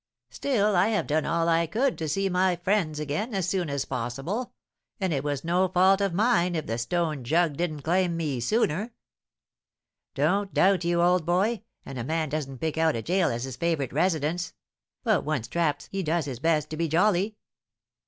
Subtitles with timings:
[0.31, 3.85] "Still I have done all I could to see my friends again as soon as
[3.85, 4.51] possible,
[4.99, 8.93] and it was no fault of mine if the stone jug didn't claim me sooner."
[10.15, 11.61] "Don't doubt you, old boy!
[11.85, 14.53] And a man doesn't pick out a gaol as his favourite residence;
[15.03, 17.37] but once trapped he does his best to be jolly."